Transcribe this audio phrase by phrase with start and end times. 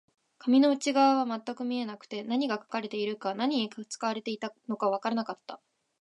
[0.39, 5.61] 紙の内側は全く見えなくて、何が書かれているのか、何に使われていたのかわからなかった